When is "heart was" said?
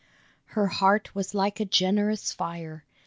0.65-1.35